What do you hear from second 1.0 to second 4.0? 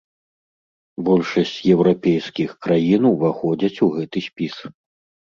Большасць еўрапейскіх краін уваходзяць у